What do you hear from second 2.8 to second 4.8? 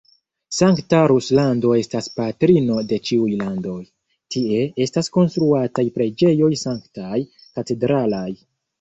de ĉiuj landoj: tie